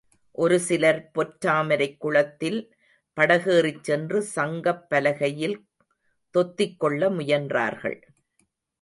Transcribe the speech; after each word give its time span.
ஒரு 0.31 0.59
சிலர் 0.59 1.11
பொற்றாமரைக் 1.15 1.97
குளத்தில் 1.97 2.75
படகேறிச் 3.17 3.83
சென்று 3.83 4.21
சங்கப் 4.35 4.89
பலகையில் 4.89 5.57
தொத்திக்கொள்ள 6.33 7.09
முயன்றார்கள். 7.11 8.01